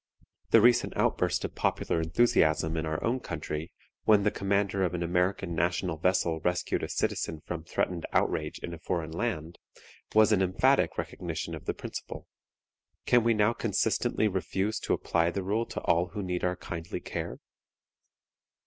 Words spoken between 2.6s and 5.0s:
in our own country when the commander of